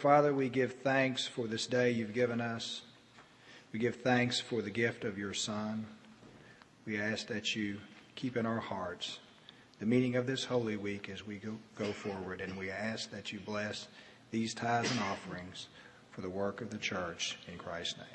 Father, 0.00 0.32
we 0.32 0.48
give 0.48 0.76
thanks 0.76 1.26
for 1.26 1.46
this 1.46 1.66
day 1.66 1.90
you've 1.90 2.14
given 2.14 2.40
us. 2.40 2.80
We 3.70 3.78
give 3.78 3.96
thanks 3.96 4.40
for 4.40 4.62
the 4.62 4.70
gift 4.70 5.04
of 5.04 5.18
your 5.18 5.34
Son. 5.34 5.84
We 6.86 6.98
ask 6.98 7.26
that 7.26 7.54
you 7.54 7.76
keep 8.14 8.38
in 8.38 8.46
our 8.46 8.60
hearts 8.60 9.18
the 9.78 9.84
meaning 9.84 10.16
of 10.16 10.26
this 10.26 10.42
Holy 10.44 10.78
Week 10.78 11.10
as 11.10 11.26
we 11.26 11.36
go, 11.36 11.54
go 11.76 11.92
forward, 11.92 12.40
and 12.40 12.56
we 12.56 12.70
ask 12.70 13.10
that 13.10 13.30
you 13.30 13.40
bless 13.40 13.88
these 14.30 14.54
tithes 14.54 14.90
and 14.90 15.00
offerings 15.00 15.68
for 16.12 16.22
the 16.22 16.30
work 16.30 16.62
of 16.62 16.70
the 16.70 16.78
church 16.78 17.38
in 17.46 17.58
Christ's 17.58 17.98
name. 17.98 18.06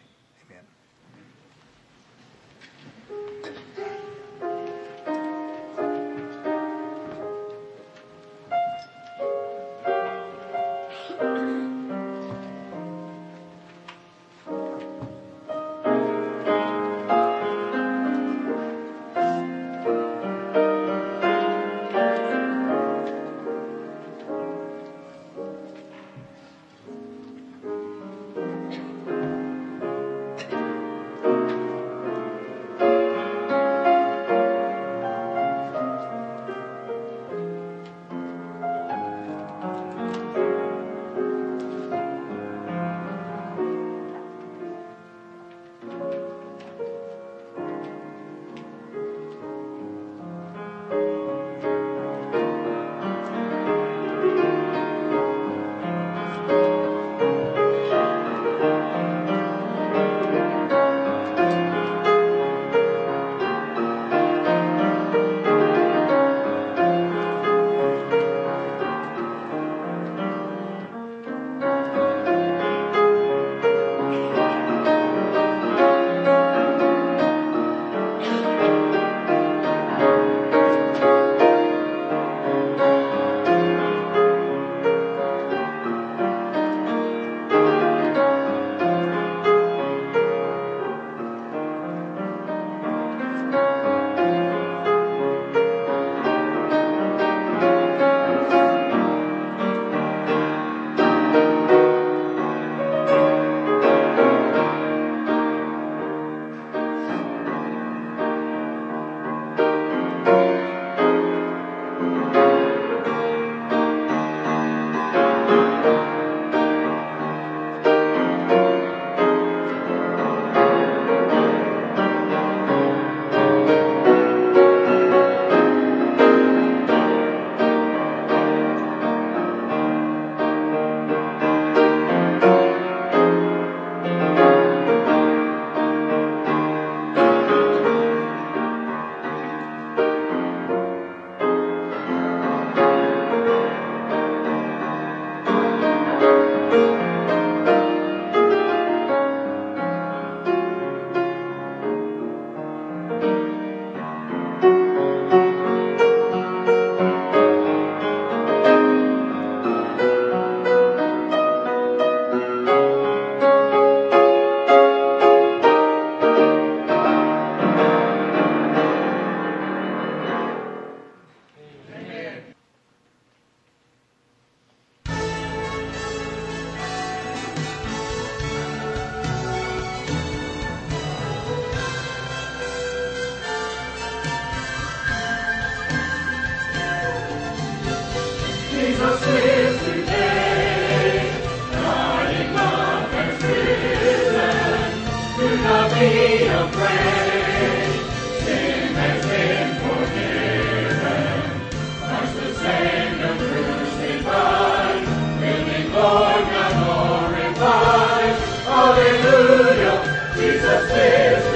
Jesus 210.66 210.92
is 210.92 211.55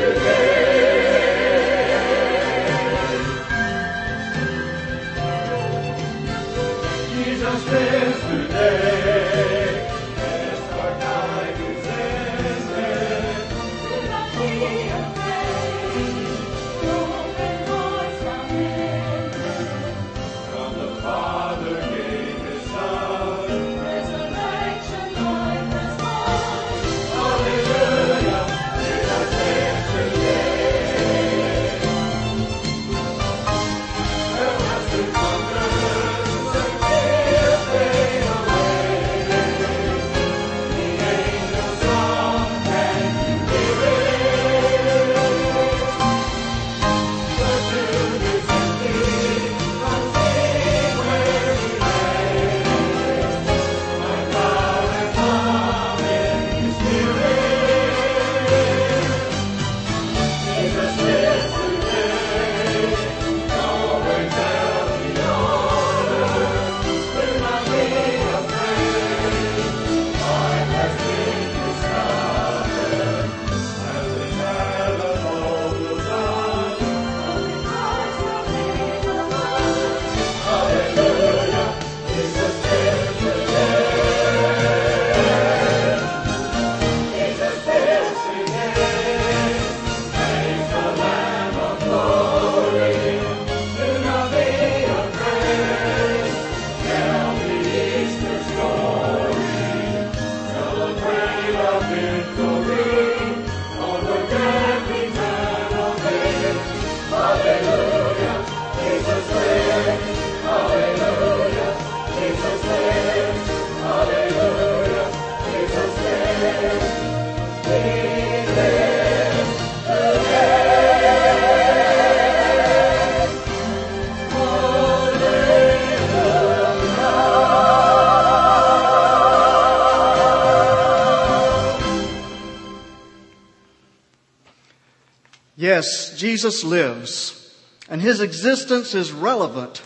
Yes, 135.80 136.14
Jesus 136.18 136.66
lives, 136.66 137.56
and 137.88 138.02
his 138.02 138.20
existence 138.20 138.94
is 138.94 139.14
relevant 139.14 139.82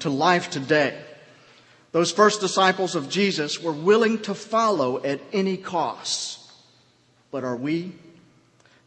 to 0.00 0.10
life 0.10 0.50
today. 0.50 1.02
Those 1.90 2.12
first 2.12 2.42
disciples 2.42 2.94
of 2.94 3.08
Jesus 3.08 3.58
were 3.58 3.72
willing 3.72 4.20
to 4.24 4.34
follow 4.34 5.02
at 5.02 5.22
any 5.32 5.56
cost. 5.56 6.38
But 7.30 7.44
are 7.44 7.56
we? 7.56 7.94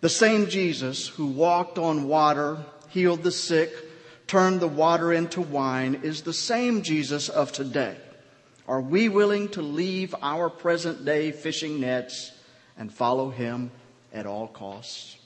The 0.02 0.10
same 0.10 0.50
Jesus 0.50 1.08
who 1.08 1.26
walked 1.26 1.80
on 1.80 2.08
water, 2.08 2.60
healed 2.90 3.24
the 3.24 3.32
sick, 3.32 3.74
turned 4.28 4.60
the 4.60 4.68
water 4.68 5.12
into 5.12 5.42
wine 5.42 6.02
is 6.04 6.22
the 6.22 6.32
same 6.32 6.84
Jesus 6.84 7.28
of 7.28 7.52
today. 7.52 7.98
Are 8.68 8.82
we 8.82 9.10
willing 9.10 9.50
to 9.50 9.64
leave 9.64 10.14
our 10.22 10.48
present 10.48 11.06
day 11.06 11.32
fishing 11.32 11.80
nets 11.80 12.32
and 12.78 12.94
follow 12.94 13.32
him 13.32 13.72
at 14.14 14.28
all 14.28 14.48
costs? 14.48 15.18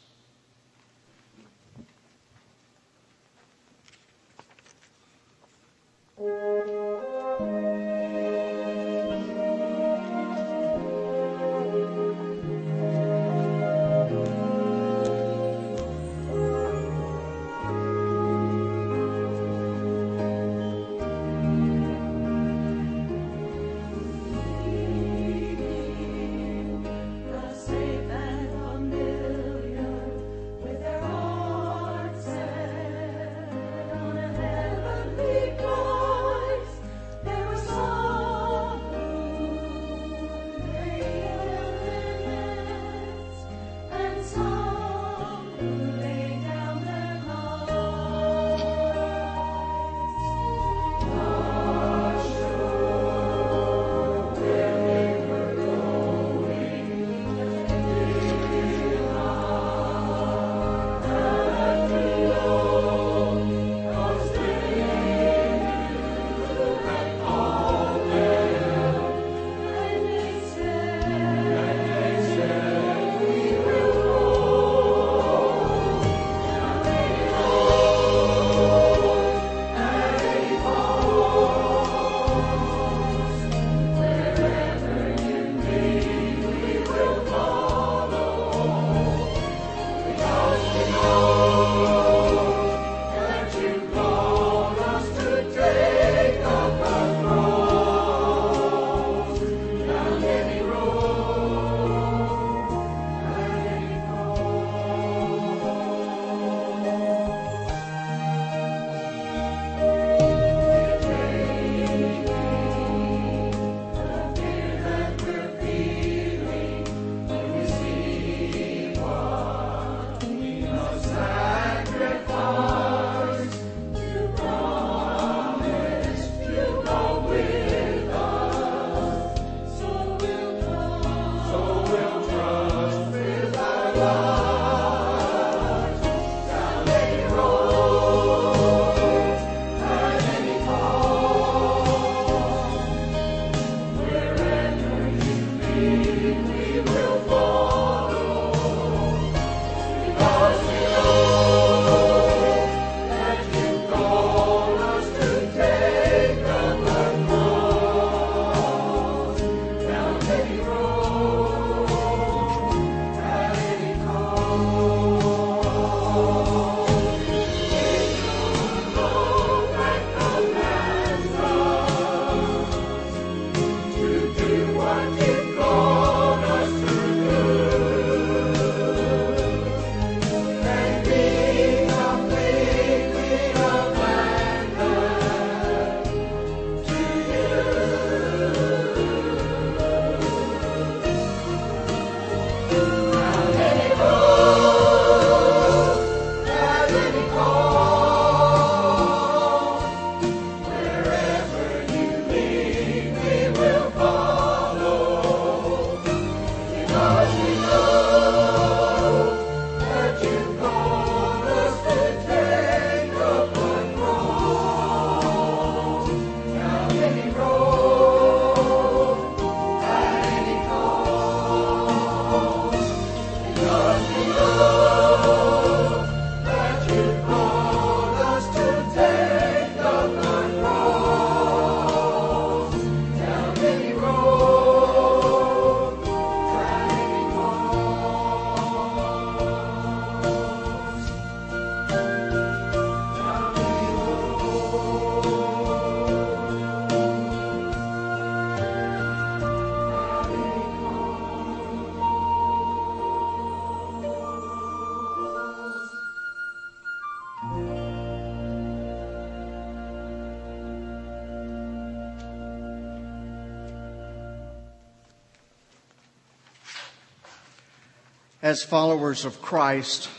as 268.41 268.63
followers 268.63 269.25
of 269.25 269.41
Christ, 269.41 270.09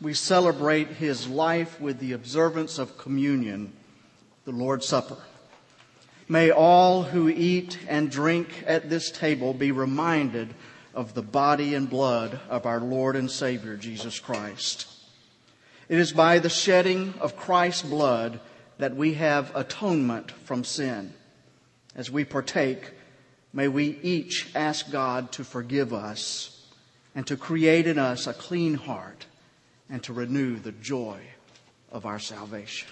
we 0.00 0.14
celebrate 0.14 0.88
his 0.88 1.28
life 1.28 1.80
with 1.80 1.98
the 1.98 2.12
observance 2.12 2.78
of 2.78 2.98
communion, 2.98 3.72
the 4.44 4.52
Lord's 4.52 4.86
Supper. 4.86 5.18
May 6.28 6.50
all 6.50 7.04
who 7.04 7.28
eat 7.28 7.78
and 7.88 8.10
drink 8.10 8.64
at 8.66 8.90
this 8.90 9.10
table 9.10 9.54
be 9.54 9.72
reminded 9.72 10.54
of 10.94 11.14
the 11.14 11.22
body 11.22 11.74
and 11.74 11.88
blood 11.88 12.40
of 12.48 12.66
our 12.66 12.80
Lord 12.80 13.14
and 13.14 13.30
Savior, 13.30 13.76
Jesus 13.76 14.18
Christ. 14.18 14.88
It 15.88 15.98
is 15.98 16.12
by 16.12 16.40
the 16.40 16.48
shedding 16.48 17.14
of 17.20 17.36
Christ's 17.36 17.82
blood 17.82 18.40
that 18.78 18.96
we 18.96 19.14
have 19.14 19.54
atonement 19.54 20.32
from 20.32 20.64
sin. 20.64 21.14
As 21.94 22.10
we 22.10 22.24
partake, 22.24 22.92
may 23.52 23.68
we 23.68 23.98
each 24.02 24.50
ask 24.54 24.90
God 24.90 25.30
to 25.32 25.44
forgive 25.44 25.94
us 25.94 26.55
and 27.16 27.26
to 27.26 27.36
create 27.36 27.86
in 27.86 27.98
us 27.98 28.26
a 28.26 28.34
clean 28.34 28.74
heart 28.74 29.26
and 29.88 30.02
to 30.02 30.12
renew 30.12 30.56
the 30.56 30.72
joy 30.72 31.18
of 31.90 32.04
our 32.04 32.18
salvation. 32.18 32.88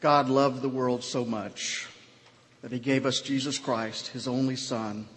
God 0.00 0.28
loved 0.28 0.62
the 0.62 0.68
world 0.68 1.02
so 1.02 1.24
much 1.24 1.88
that 2.62 2.72
he 2.72 2.78
gave 2.78 3.06
us 3.06 3.20
Jesus 3.20 3.58
Christ, 3.58 4.08
his 4.08 4.28
only 4.28 4.56
Son, 4.56 5.08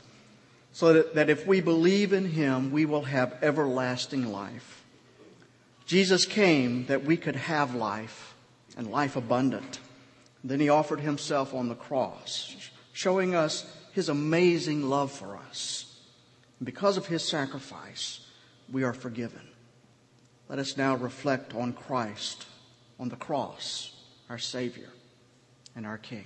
so 0.72 0.94
that, 0.94 1.16
that 1.16 1.30
if 1.30 1.46
we 1.46 1.62
believe 1.62 2.14
in 2.14 2.26
him, 2.26 2.72
we 2.72 2.86
will 2.86 3.04
have 3.04 3.38
everlasting 3.42 4.32
life. 4.32 4.84
Jesus 5.86 6.26
came 6.26 6.86
that 6.86 7.04
we 7.04 7.18
could 7.18 7.36
have 7.36 7.76
life 7.76 8.34
and 8.78 8.90
life 8.90 9.16
abundant. 9.16 9.80
Then 10.44 10.60
he 10.60 10.70
offered 10.70 11.02
himself 11.02 11.54
on 11.54 11.68
the 11.68 11.76
cross, 11.76 12.56
showing 12.94 13.36
us 13.36 13.66
his 13.92 14.10
amazing 14.10 14.90
love 14.90 15.12
for 15.12 15.38
us. 15.38 16.00
And 16.60 16.66
because 16.66 16.98
of 16.98 17.08
his 17.08 17.28
sacrifice, 17.28 18.22
we 18.72 18.84
are 18.84 18.94
forgiven. 18.94 19.48
Let 20.48 20.60
us 20.60 20.78
now 20.78 20.96
reflect 20.96 21.54
on 21.54 21.74
Christ 21.74 22.46
on 23.00 23.10
the 23.10 23.16
cross, 23.16 23.94
our 24.32 24.38
Savior 24.38 24.88
and 25.76 25.86
our 25.86 25.98
King. 25.98 26.26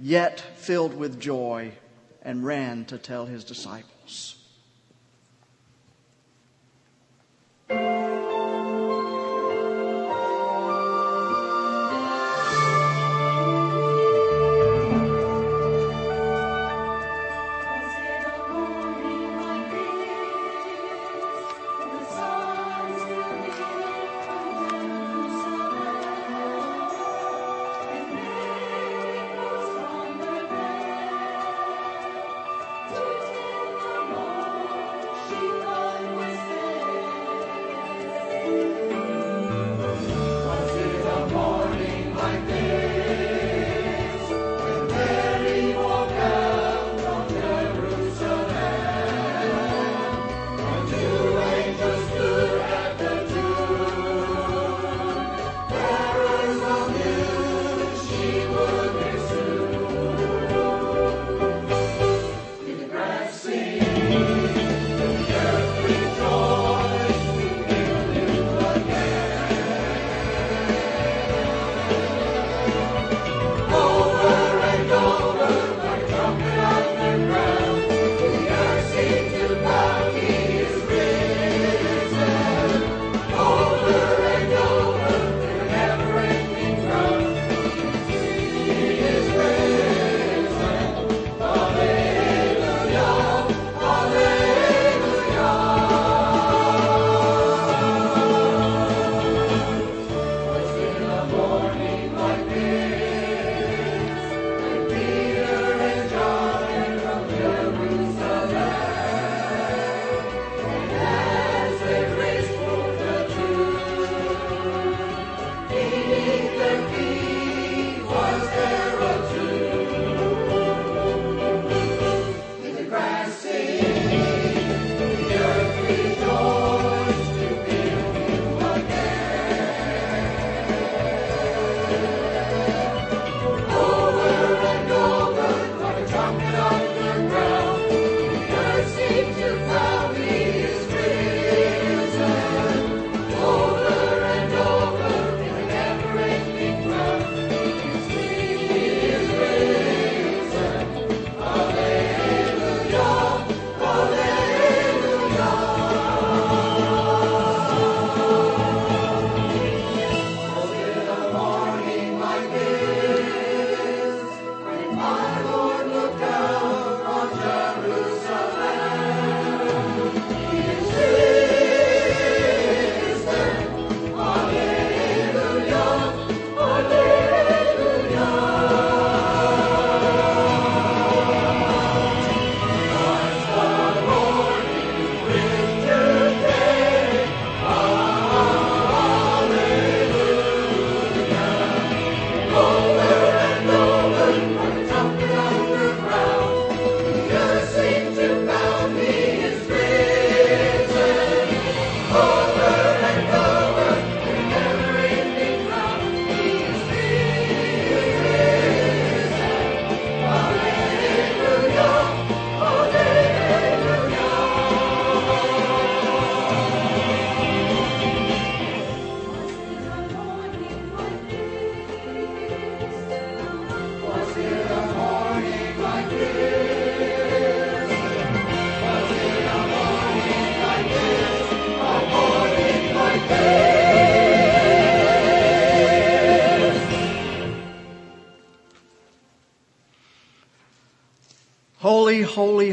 yet 0.00 0.40
filled 0.40 0.94
with 0.94 1.20
joy, 1.20 1.72
and 2.22 2.44
ran 2.44 2.84
to 2.86 2.98
tell 2.98 3.26
his 3.26 3.44
disciples. 3.44 4.37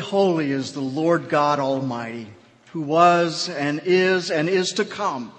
Holy, 0.05 0.51
is 0.51 0.73
the 0.73 0.79
Lord 0.79 1.29
God 1.29 1.59
Almighty, 1.59 2.27
who 2.71 2.81
was 2.81 3.49
and 3.49 3.81
is 3.85 4.31
and 4.31 4.47
is 4.47 4.73
to 4.73 4.85
come. 4.85 5.33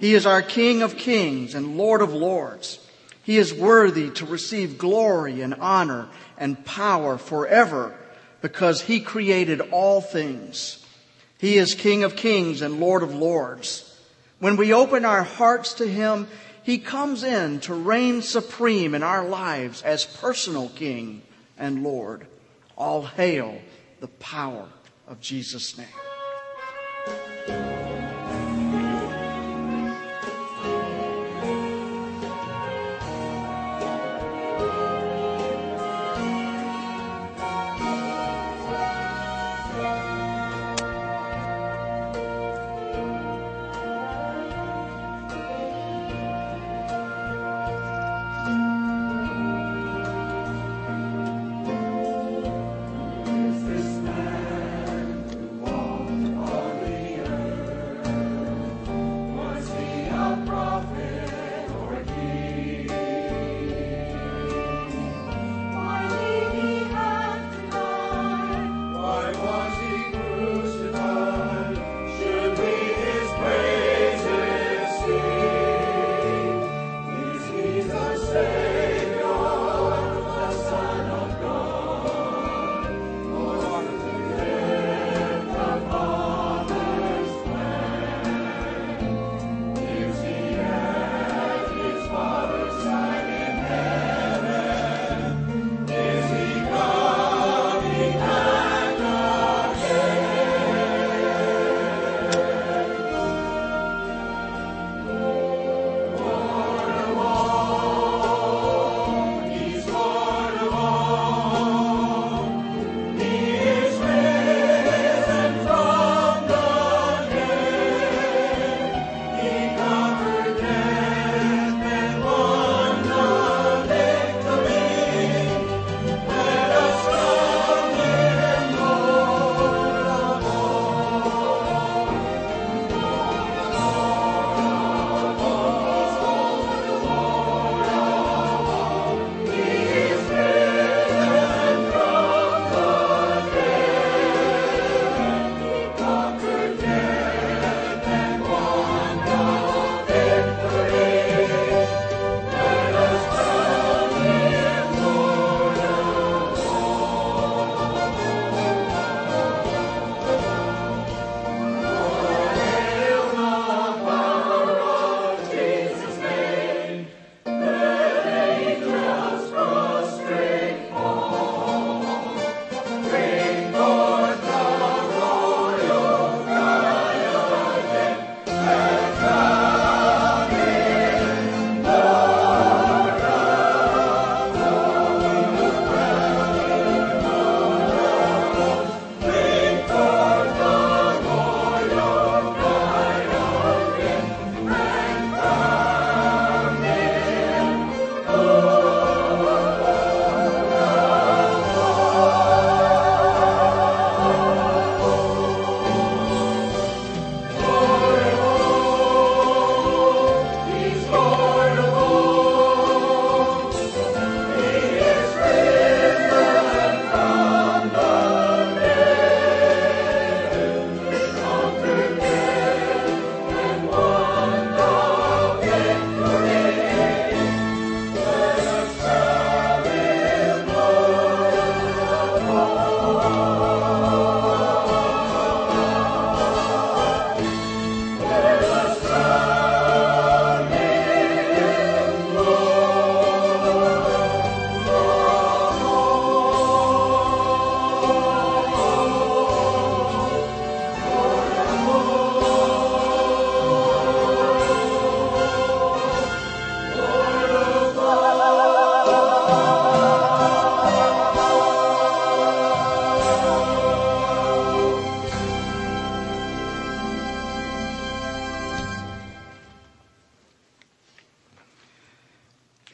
He 0.00 0.14
is 0.14 0.24
our 0.24 0.42
King 0.42 0.82
of 0.82 0.96
kings 0.96 1.54
and 1.54 1.76
Lord 1.76 2.00
of 2.00 2.12
lords. 2.12 2.78
He 3.22 3.36
is 3.36 3.52
worthy 3.52 4.10
to 4.12 4.26
receive 4.26 4.78
glory 4.78 5.42
and 5.42 5.54
honor 5.54 6.08
and 6.38 6.64
power 6.64 7.18
forever 7.18 7.94
because 8.40 8.80
he 8.80 9.00
created 9.00 9.60
all 9.70 10.00
things. 10.00 10.84
He 11.38 11.58
is 11.58 11.74
King 11.74 12.02
of 12.02 12.16
kings 12.16 12.62
and 12.62 12.80
Lord 12.80 13.02
of 13.02 13.14
lords. 13.14 13.86
When 14.38 14.56
we 14.56 14.72
open 14.72 15.04
our 15.04 15.22
hearts 15.22 15.74
to 15.74 15.86
him, 15.86 16.26
he 16.62 16.78
comes 16.78 17.22
in 17.22 17.60
to 17.60 17.74
reign 17.74 18.22
supreme 18.22 18.94
in 18.94 19.02
our 19.02 19.24
lives 19.28 19.82
as 19.82 20.04
personal 20.06 20.70
King 20.70 21.22
and 21.58 21.82
Lord. 21.82 22.26
All 22.76 23.02
hail 23.02 23.58
the 24.00 24.08
power 24.08 24.66
of 25.06 25.20
Jesus' 25.20 25.76
name. 25.78 25.86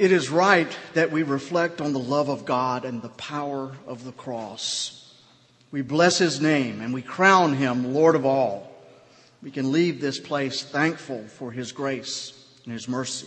It 0.07 0.13
is 0.13 0.31
right 0.31 0.71
that 0.95 1.11
we 1.11 1.25
reflect 1.25 1.81
on 1.81 1.93
the 1.93 1.99
love 1.99 2.29
of 2.29 2.45
God 2.45 2.85
and 2.85 3.03
the 3.03 3.09
power 3.09 3.73
of 3.89 4.05
the 4.05 4.13
cross. 4.13 5.13
We 5.73 5.83
bless 5.83 6.17
his 6.17 6.41
name 6.41 6.81
and 6.81 6.95
we 6.95 7.03
crown 7.03 7.55
him 7.55 7.93
Lord 7.93 8.15
of 8.15 8.25
all. 8.25 8.73
We 9.43 9.51
can 9.51 9.73
leave 9.73 10.01
this 10.01 10.21
place 10.21 10.63
thankful 10.63 11.25
for 11.27 11.51
his 11.51 11.73
grace 11.73 12.33
and 12.63 12.73
his 12.73 12.87
mercy, 12.87 13.27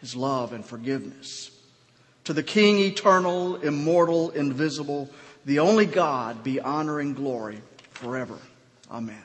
his 0.00 0.16
love 0.16 0.52
and 0.52 0.66
forgiveness. 0.66 1.52
To 2.24 2.32
the 2.32 2.42
King 2.42 2.80
eternal, 2.80 3.54
immortal, 3.58 4.30
invisible, 4.30 5.08
the 5.44 5.60
only 5.60 5.86
God, 5.86 6.42
be 6.42 6.58
honor 6.58 6.98
and 6.98 7.14
glory 7.14 7.60
forever. 7.92 8.38
Amen. 8.90 9.22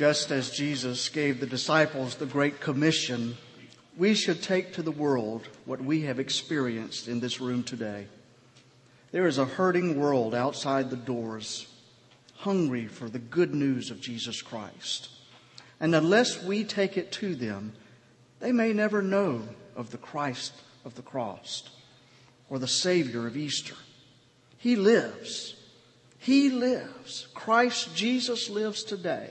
Just 0.00 0.30
as 0.30 0.48
Jesus 0.48 1.10
gave 1.10 1.40
the 1.40 1.46
disciples 1.46 2.14
the 2.14 2.24
Great 2.24 2.58
Commission, 2.58 3.36
we 3.98 4.14
should 4.14 4.42
take 4.42 4.72
to 4.72 4.82
the 4.82 4.90
world 4.90 5.46
what 5.66 5.82
we 5.82 6.04
have 6.04 6.18
experienced 6.18 7.06
in 7.06 7.20
this 7.20 7.38
room 7.38 7.62
today. 7.62 8.06
There 9.12 9.26
is 9.26 9.36
a 9.36 9.44
hurting 9.44 10.00
world 10.00 10.34
outside 10.34 10.88
the 10.88 10.96
doors, 10.96 11.66
hungry 12.36 12.86
for 12.86 13.10
the 13.10 13.18
good 13.18 13.54
news 13.54 13.90
of 13.90 14.00
Jesus 14.00 14.40
Christ. 14.40 15.10
And 15.80 15.94
unless 15.94 16.42
we 16.42 16.64
take 16.64 16.96
it 16.96 17.12
to 17.12 17.34
them, 17.34 17.74
they 18.38 18.52
may 18.52 18.72
never 18.72 19.02
know 19.02 19.42
of 19.76 19.90
the 19.90 19.98
Christ 19.98 20.54
of 20.82 20.94
the 20.94 21.02
cross 21.02 21.68
or 22.48 22.58
the 22.58 22.66
Savior 22.66 23.26
of 23.26 23.36
Easter. 23.36 23.76
He 24.56 24.76
lives. 24.76 25.56
He 26.18 26.48
lives. 26.48 27.28
Christ 27.34 27.94
Jesus 27.94 28.48
lives 28.48 28.82
today. 28.82 29.28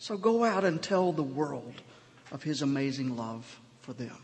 So 0.00 0.16
go 0.16 0.44
out 0.44 0.64
and 0.64 0.82
tell 0.82 1.12
the 1.12 1.22
world 1.22 1.74
of 2.32 2.42
his 2.42 2.62
amazing 2.62 3.18
love 3.18 3.60
for 3.82 3.92
them. 3.92 4.16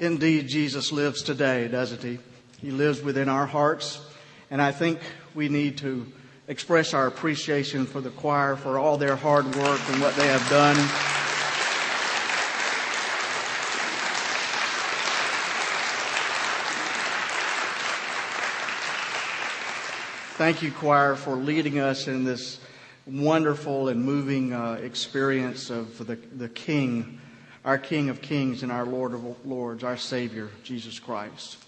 Indeed, 0.00 0.48
Jesus 0.48 0.92
lives 0.92 1.22
today, 1.22 1.68
doesn't 1.68 2.02
he? 2.02 2.18
He 2.58 2.70
lives 2.70 3.02
within 3.02 3.28
our 3.28 3.44
hearts. 3.44 4.00
And 4.50 4.62
I 4.62 4.72
think 4.72 4.98
we 5.34 5.50
need 5.50 5.76
to 5.78 6.10
express 6.48 6.94
our 6.94 7.06
appreciation 7.06 7.84
for 7.84 8.00
the 8.00 8.08
choir 8.08 8.56
for 8.56 8.78
all 8.78 8.96
their 8.96 9.14
hard 9.14 9.44
work 9.44 9.80
and 9.90 10.00
what 10.00 10.16
they 10.16 10.26
have 10.26 10.48
done. 10.48 10.76
Thank 20.38 20.62
you, 20.62 20.72
choir, 20.72 21.14
for 21.14 21.36
leading 21.36 21.78
us 21.78 22.08
in 22.08 22.24
this 22.24 22.58
wonderful 23.04 23.88
and 23.88 24.02
moving 24.02 24.54
uh, 24.54 24.78
experience 24.82 25.68
of 25.68 25.98
the, 26.06 26.16
the 26.16 26.48
King 26.48 27.20
our 27.64 27.78
King 27.78 28.08
of 28.08 28.22
Kings 28.22 28.62
and 28.62 28.72
our 28.72 28.86
Lord 28.86 29.12
of 29.12 29.46
Lords, 29.46 29.84
our 29.84 29.96
Savior, 29.96 30.48
Jesus 30.64 30.98
Christ. 30.98 31.58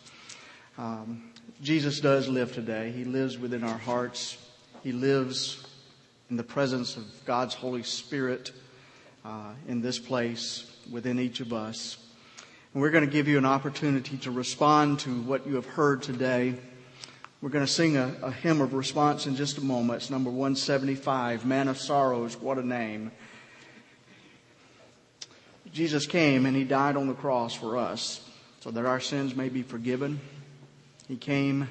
Um, 0.78 1.30
Jesus 1.62 2.00
does 2.00 2.28
live 2.28 2.52
today. 2.52 2.92
He 2.92 3.04
lives 3.04 3.38
within 3.38 3.62
our 3.62 3.78
hearts. 3.78 4.38
He 4.82 4.92
lives 4.92 5.64
in 6.30 6.36
the 6.36 6.42
presence 6.42 6.96
of 6.96 7.04
God's 7.26 7.54
Holy 7.54 7.82
Spirit 7.82 8.52
uh, 9.24 9.52
in 9.68 9.82
this 9.82 9.98
place 9.98 10.70
within 10.90 11.18
each 11.18 11.40
of 11.40 11.52
us. 11.52 11.98
And 12.72 12.80
we're 12.80 12.90
going 12.90 13.04
to 13.04 13.10
give 13.10 13.28
you 13.28 13.36
an 13.36 13.44
opportunity 13.44 14.16
to 14.18 14.30
respond 14.30 15.00
to 15.00 15.10
what 15.22 15.46
you 15.46 15.56
have 15.56 15.66
heard 15.66 16.02
today. 16.02 16.54
We're 17.42 17.50
going 17.50 17.66
to 17.66 17.70
sing 17.70 17.98
a, 17.98 18.14
a 18.22 18.30
hymn 18.30 18.62
of 18.62 18.72
response 18.72 19.26
in 19.26 19.36
just 19.36 19.58
a 19.58 19.60
moment. 19.60 20.02
It's 20.02 20.10
number 20.10 20.30
175, 20.30 21.44
Man 21.44 21.68
of 21.68 21.76
Sorrows, 21.76 22.36
what 22.36 22.56
a 22.56 22.66
name. 22.66 23.12
Jesus 25.72 26.06
came 26.06 26.44
and 26.44 26.54
he 26.54 26.64
died 26.64 26.96
on 26.96 27.06
the 27.06 27.14
cross 27.14 27.54
for 27.54 27.78
us 27.78 28.20
so 28.60 28.70
that 28.70 28.84
our 28.84 29.00
sins 29.00 29.34
may 29.34 29.48
be 29.48 29.62
forgiven. 29.62 30.20
He 31.08 31.16
came 31.16 31.66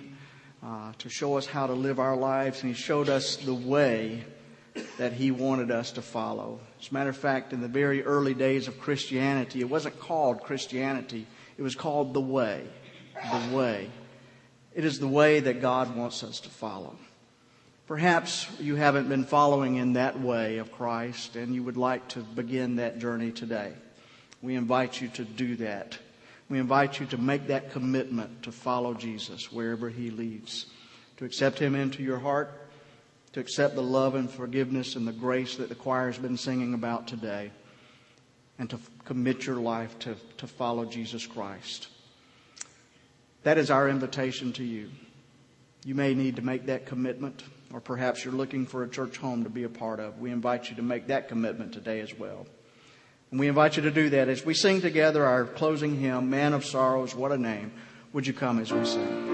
uh, 0.64 0.94
to 0.98 1.10
show 1.10 1.38
us 1.38 1.46
how 1.46 1.68
to 1.68 1.74
live 1.74 2.00
our 2.00 2.16
lives, 2.16 2.62
and 2.62 2.76
he 2.76 2.80
showed 2.80 3.10
us 3.10 3.38
the 3.38 3.54
way 3.54 4.24
that 4.98 5.14
he 5.14 5.32
wanted 5.32 5.72
us 5.72 5.92
to 5.92 6.02
follow. 6.02 6.60
As 6.80 6.90
a 6.90 6.94
matter 6.94 7.10
of 7.10 7.18
fact, 7.18 7.54
in 7.54 7.62
the 7.62 7.68
very 7.68 8.04
early 8.04 8.34
days 8.34 8.68
of 8.68 8.80
Christianity, 8.80 9.62
it 9.62 9.70
wasn't 9.70 10.00
called 10.00 10.44
Christianity, 10.44 11.28
it 11.58 11.62
was 11.62 11.76
called 11.76 12.14
the 12.14 12.22
way. 12.22 12.66
The 13.32 13.56
way. 13.56 13.90
It 14.74 14.86
is 14.86 15.00
the 15.00 15.08
way 15.08 15.42
that 15.42 15.62
God 15.62 15.96
wants 15.96 16.24
us 16.24 16.40
to 16.42 16.50
follow. 16.50 16.96
Perhaps 17.88 18.48
you 18.60 18.76
haven't 18.76 19.10
been 19.10 19.26
following 19.26 19.76
in 19.76 19.94
that 19.94 20.20
way 20.20 20.58
of 20.58 20.72
Christ 20.72 21.36
and 21.36 21.54
you 21.54 21.62
would 21.64 21.78
like 21.78 22.08
to 22.10 22.20
begin 22.20 22.78
that 22.78 23.00
journey 23.00 23.32
today. 23.32 23.74
We 24.42 24.56
invite 24.56 25.00
you 25.00 25.08
to 25.10 25.24
do 25.24 25.56
that. 25.58 25.98
We 26.50 26.60
invite 26.60 27.00
you 27.00 27.06
to 27.08 27.18
make 27.18 27.48
that 27.48 27.72
commitment 27.72 28.44
to 28.44 28.52
follow 28.52 28.94
Jesus 28.94 29.52
wherever 29.52 29.90
he 29.90 30.10
leads, 30.10 30.66
to 31.18 31.26
accept 31.26 31.60
him 31.60 31.76
into 31.76 32.04
your 32.04 32.20
heart, 32.20 32.58
to 33.34 33.40
accept 33.40 33.76
the 33.76 33.84
love 33.84 34.16
and 34.16 34.30
forgiveness 34.30 34.96
and 34.96 35.08
the 35.08 35.14
grace 35.14 35.56
that 35.56 35.70
the 35.70 35.76
choir 35.76 36.08
has 36.08 36.18
been 36.18 36.38
singing 36.38 36.74
about 36.74 37.08
today, 37.08 37.52
and 38.60 38.70
to 38.70 38.80
commit 39.06 39.46
your 39.46 39.56
life 39.56 39.98
to, 40.00 40.16
to 40.38 40.48
follow 40.48 40.86
Jesus 40.86 41.26
Christ. 41.26 41.88
That 43.44 43.58
is 43.58 43.72
our 43.72 43.88
invitation 43.88 44.52
to 44.54 44.64
you. 44.64 44.90
You 45.86 45.96
may 45.96 46.14
need 46.14 46.36
to 46.36 46.42
make 46.42 46.66
that 46.66 46.86
commitment, 46.86 47.44
or 47.74 47.80
perhaps 47.80 48.24
you're 48.26 48.34
looking 48.34 48.66
for 48.66 48.84
a 48.84 48.90
church 48.90 49.18
home 49.18 49.46
to 49.46 49.50
be 49.50 49.64
a 49.64 49.70
part 49.70 50.00
of. 50.00 50.20
We 50.20 50.32
invite 50.32 50.70
you 50.70 50.76
to 50.76 50.84
make 50.84 51.08
that 51.08 51.30
commitment 51.30 51.74
today 51.74 52.02
as 52.02 52.14
well. 52.14 52.46
And 53.32 53.40
we 53.40 53.48
invite 53.48 53.78
you 53.78 53.84
to 53.84 53.92
do 53.92 54.10
that 54.10 54.28
as 54.28 54.46
we 54.46 54.54
sing 54.54 54.82
together 54.82 55.26
our 55.26 55.46
closing 55.46 55.96
hymn, 55.98 56.30
Man 56.30 56.54
of 56.54 56.66
Sorrows, 56.66 57.16
What 57.16 57.32
a 57.32 57.38
Name. 57.38 57.72
Would 58.12 58.28
you 58.28 58.34
come 58.34 58.60
as 58.60 58.74
we 58.74 58.84
sing? 58.84 59.31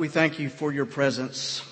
We 0.00 0.08
thank 0.08 0.38
you 0.38 0.48
for 0.48 0.72
your 0.72 0.86
presence. 0.86 1.62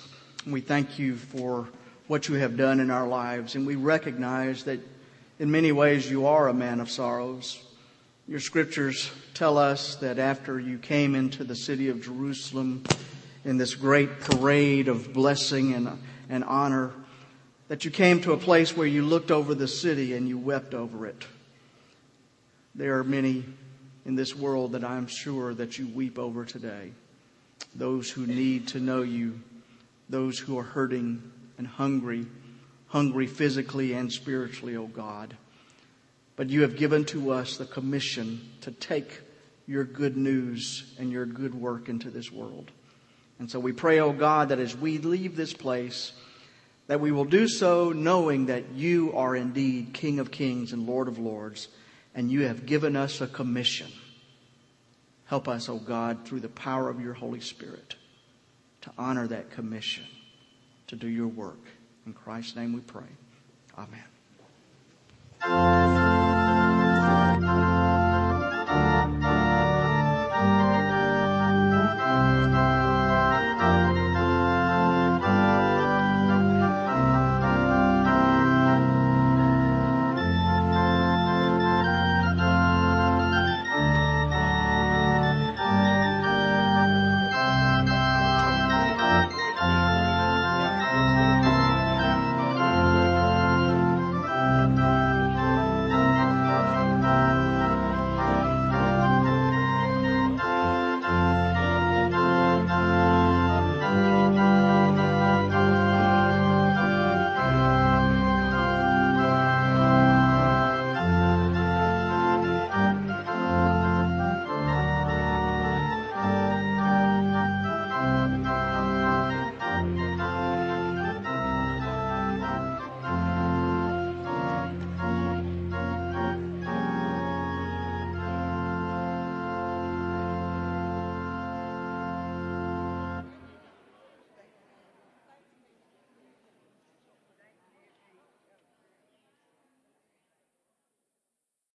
We 0.45 0.61
thank 0.61 0.99
you 0.99 1.15
for 1.15 1.67
what 2.05 2.29
you 2.29 2.35
have 2.35 2.57
done 2.57 2.79
in 2.79 2.91
our 2.91 3.07
lives. 3.07 3.55
And 3.55 3.65
we 3.65 3.75
recognize 3.75 4.65
that 4.65 4.79
in 5.39 5.49
many 5.49 5.71
ways 5.71 6.07
you 6.07 6.27
are 6.27 6.47
a 6.47 6.53
man 6.53 6.79
of 6.79 6.91
sorrows. 6.91 7.59
Your 8.27 8.39
scriptures 8.39 9.09
tell 9.33 9.57
us 9.57 9.95
that 9.95 10.19
after 10.19 10.59
you 10.59 10.77
came 10.77 11.15
into 11.15 11.43
the 11.43 11.55
city 11.55 11.89
of 11.89 12.03
Jerusalem 12.03 12.83
in 13.45 13.57
this 13.57 13.73
great 13.73 14.19
parade 14.19 14.89
of 14.89 15.11
blessing 15.11 15.73
and, 15.73 15.99
and 16.29 16.43
honor, 16.43 16.91
that 17.67 17.83
you 17.83 17.89
came 17.89 18.21
to 18.21 18.33
a 18.33 18.37
place 18.37 18.77
where 18.77 18.85
you 18.85 19.01
looked 19.01 19.31
over 19.31 19.55
the 19.55 19.67
city 19.67 20.13
and 20.13 20.29
you 20.29 20.37
wept 20.37 20.75
over 20.75 21.07
it. 21.07 21.25
There 22.75 22.99
are 22.99 23.03
many 23.03 23.43
in 24.05 24.13
this 24.13 24.35
world 24.35 24.73
that 24.73 24.83
I'm 24.83 25.07
sure 25.07 25.55
that 25.55 25.79
you 25.79 25.87
weep 25.87 26.19
over 26.19 26.45
today 26.45 26.91
those 27.75 28.09
who 28.09 28.25
need 28.25 28.67
to 28.69 28.79
know 28.79 29.01
you, 29.01 29.39
those 30.09 30.39
who 30.39 30.57
are 30.57 30.63
hurting 30.63 31.31
and 31.57 31.67
hungry, 31.67 32.25
hungry 32.87 33.27
physically 33.27 33.93
and 33.93 34.11
spiritually, 34.11 34.75
O 34.75 34.83
oh 34.83 34.87
God. 34.87 35.35
But 36.35 36.49
you 36.49 36.61
have 36.61 36.77
given 36.77 37.05
to 37.05 37.31
us 37.31 37.57
the 37.57 37.65
commission 37.65 38.49
to 38.61 38.71
take 38.71 39.21
your 39.67 39.83
good 39.83 40.17
news 40.17 40.93
and 40.97 41.11
your 41.11 41.25
good 41.25 41.53
work 41.53 41.89
into 41.89 42.09
this 42.09 42.31
world. 42.31 42.71
And 43.39 43.49
so 43.49 43.59
we 43.59 43.71
pray, 43.71 43.99
O 43.99 44.07
oh 44.07 44.13
God, 44.13 44.49
that 44.49 44.59
as 44.59 44.75
we 44.75 44.97
leave 44.97 45.35
this 45.35 45.53
place, 45.53 46.11
that 46.87 46.99
we 46.99 47.11
will 47.11 47.25
do 47.25 47.47
so 47.47 47.91
knowing 47.91 48.47
that 48.47 48.71
you 48.71 49.13
are 49.15 49.35
indeed 49.35 49.93
King 49.93 50.19
of 50.19 50.31
kings 50.31 50.73
and 50.73 50.87
Lord 50.87 51.07
of 51.07 51.19
lords, 51.19 51.67
and 52.15 52.31
you 52.31 52.47
have 52.47 52.65
given 52.65 52.95
us 52.95 53.21
a 53.21 53.27
commission 53.27 53.91
Help 55.29 55.47
us, 55.47 55.69
O 55.69 55.75
oh 55.75 55.77
God, 55.77 56.25
through 56.25 56.39
the 56.39 56.49
power 56.49 56.89
of 56.89 56.99
your 56.99 57.13
Holy 57.13 57.39
Spirit, 57.39 57.95
to 58.81 58.89
honor 58.97 59.27
that 59.27 59.51
commission, 59.51 60.05
to 60.87 60.95
do 60.95 61.07
your 61.07 61.27
work. 61.27 61.67
In 62.07 62.13
Christ's 62.13 62.55
name 62.55 62.73
we 62.73 62.79
pray. 62.79 63.03
Amen. 63.77 64.05